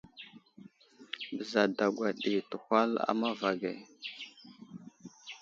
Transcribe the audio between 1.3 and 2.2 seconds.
Bəza dagwa